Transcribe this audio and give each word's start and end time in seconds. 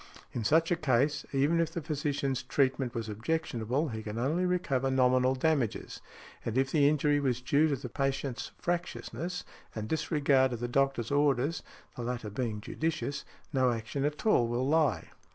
In 0.33 0.43
such 0.43 0.71
a 0.71 0.75
case, 0.75 1.27
even 1.31 1.59
if 1.59 1.71
the 1.73 1.79
physician's 1.79 2.41
treatment 2.41 2.95
was 2.95 3.07
objectionable, 3.07 3.89
he 3.89 4.01
can 4.01 4.17
only 4.17 4.47
recover 4.47 4.89
nominal 4.89 5.35
damages; 5.35 6.01
and 6.43 6.57
if 6.57 6.71
the 6.71 6.89
injury 6.89 7.19
was 7.19 7.39
due 7.39 7.67
to 7.67 7.75
the 7.75 7.87
patient's 7.87 8.49
fractiousness 8.59 9.43
and 9.75 9.87
disregard 9.87 10.53
of 10.53 10.59
the 10.59 10.67
doctor's 10.67 11.11
orders 11.11 11.61
(the 11.95 12.01
latter 12.01 12.31
being 12.31 12.61
judicious), 12.61 13.25
no 13.53 13.69
action 13.69 14.03
at 14.03 14.25
all 14.25 14.47
will 14.47 14.67
lie. 14.67 15.09